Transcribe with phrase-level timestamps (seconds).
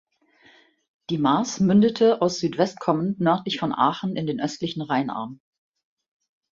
[1.11, 5.39] Die Maas mündete aus Südwest kommend nördlich von Aachen in den östlichen Rheinarm.